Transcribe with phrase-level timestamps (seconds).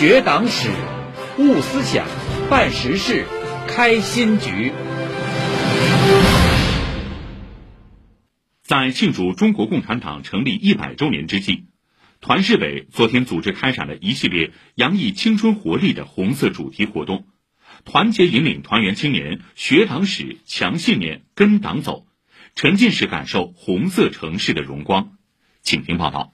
[0.00, 0.70] 学党史，
[1.36, 2.06] 悟思想，
[2.48, 3.26] 办实事，
[3.68, 4.72] 开新局。
[8.62, 11.66] 在庆祝中国共产党成立一百周年之际，
[12.22, 17.26] 团市委昨天组织开展了一系列洋溢青春活力的红色主题活动，
[17.84, 22.06] 团结引领团员青年学党史、强信念、跟党走，
[22.54, 25.18] 沉浸式感受红色城市的荣光。
[25.60, 26.32] 请听报道。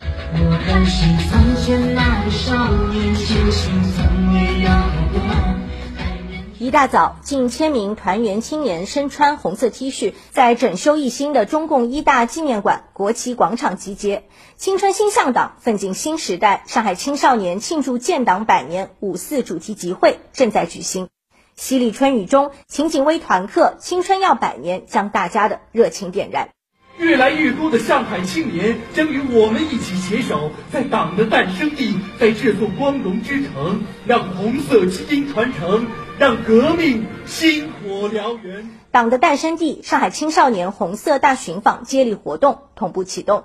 [0.00, 4.70] 我还是从前那个少年，前行从未摇
[5.14, 5.56] 动。
[6.58, 14.24] 一大早，近千名团员青年身穿红色 T 恤，在整修一新的中共一大纪念馆国旗广场集结。
[14.56, 16.64] 青春新向党，奋进新时代。
[16.66, 21.08] 上海青少年庆祝建党百年五四主题集会正在举行。
[21.58, 26.50] 淅沥春雨中，秦景微团课“青春要百年”，将大家的热情点燃。
[26.98, 35.86] 越来越多的上海青年将与我们一起携手，在党的诞生地，在这座光荣之城，让红色基因传承，
[36.18, 38.70] 让革命星火燎原。
[38.90, 43.44] 党的诞生地，上海青少年红色大寻访接力活动同步启动。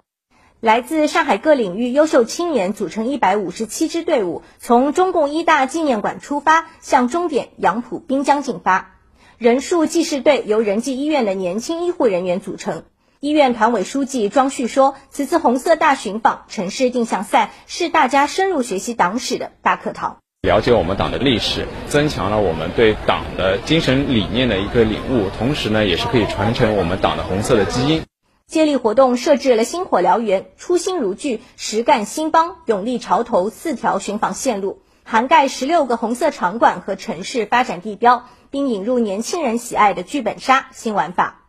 [0.62, 8.96] 来自上海各领域优秀青年组成一百五十七支队伍，从中共一大纪念馆出发，向终点杨浦滨江进发。
[9.38, 12.84] 人数记事队由仁济医院的年轻医护人员组成。
[13.22, 28.02] 医院团委书记庄旭说：“此次红色大寻访城市定向赛是大家深入学习党史的大课堂，了解我们党的历史，增强了我们对党的精神理念的一个领悟，同时呢，也是可以传承我们党的红色的基因。”
[28.50, 41.41] 接力活动设置了星火燎原、初心如炬、实干兴邦、勇立潮头四条寻访线路，涵盖十六个红色场馆和城市发展地标，并引入年轻人喜爱的剧本杀新玩法。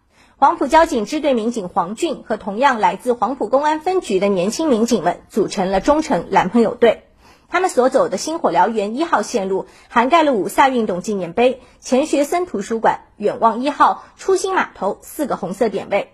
[0.43, 7.05] 黄埔交警支队民警黄俊和同样来自黄埔公安分局的年轻民警们组成了忠诚蓝朋友队。
[7.49, 16.11] 他们所走的星火燎原一号线路，涵盖了五卅运动纪念碑、钱学森图书馆、远望一号、初心码头四个红色点位。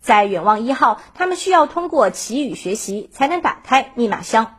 [0.00, 4.58] 在远望一号，他们需要通过祈雨学习才能打开密码箱。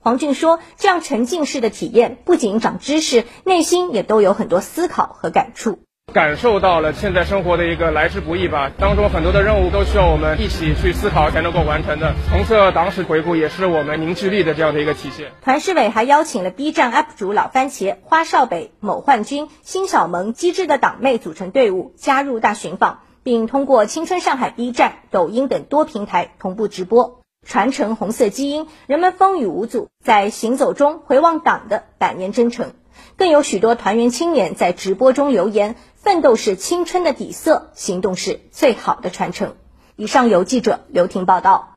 [0.00, 5.78] 黄俊说：“这样沉浸式的体验不仅长知识，内心也都有很多思考和感触。”
[6.14, 12.14] 感受到了现在生活的一个来之不易吧，当中很多的任务都需要我们一起去思考才能够完成的。
[12.30, 15.32] 红色党史回顾也是我们凝聚力的这样的一个体现。
[15.42, 28.68] 团市委还邀请了 B 站 UP 主老番茄、花少北、某焕君、辛小萌、机智的党妹组成队伍加入大寻访，并通过青春上海 B 站、抖音等多平台同步直播，传承红色基因。
[28.86, 32.70] 人们风雨无阻，在行走中回望党的百年征程。
[33.16, 35.74] 更有许多团员青年在直播中留言。
[36.04, 39.56] 奋斗是青春的底色，行动是最好的传承。
[39.96, 41.73] 以上由记者刘婷报道。